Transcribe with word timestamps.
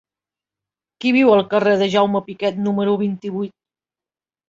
Qui 1.03 1.11
viu 1.17 1.35
al 1.35 1.45
carrer 1.53 1.75
de 1.83 1.91
Jaume 1.99 2.25
Piquet 2.33 2.61
número 2.71 2.99
vint-i-vuit? 3.07 3.59